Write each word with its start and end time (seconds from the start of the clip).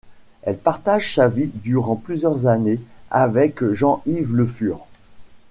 Elle 0.41 0.57
partage 0.57 1.13
sa 1.13 1.27
vie 1.27 1.51
durant 1.53 1.95
plusieurs 1.95 2.47
années 2.47 2.79
avec 3.11 3.63
Jean-Yves 3.73 4.33
Le 4.33 4.47
Fur. 4.47 4.79